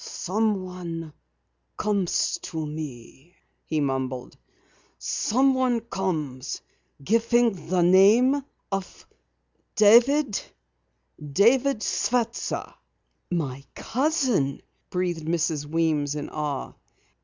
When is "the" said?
7.67-7.83